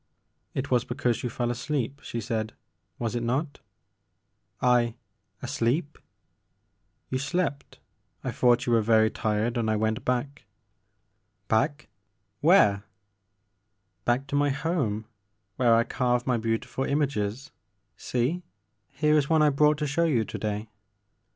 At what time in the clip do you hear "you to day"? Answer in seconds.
20.05-20.69